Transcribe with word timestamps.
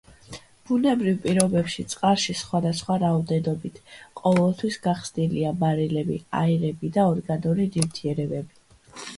ბუნებრივ 0.67 1.17
პირობებში 1.25 1.83
წყალში 1.91 2.35
სხვადასხვა 2.39 2.95
რაოდენობით 3.03 3.77
ყოველთვის 4.23 4.79
გახსნილია 4.87 5.53
მარილები, 5.65 6.19
აირები 6.43 6.93
და 6.97 7.09
ორგანული 7.15 7.69
ნივთიერებები. 7.77 9.01